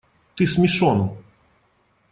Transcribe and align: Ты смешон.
Ты 0.35 0.47
смешон. 0.47 0.99